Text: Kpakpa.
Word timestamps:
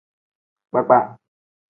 Kpakpa. 0.69 0.97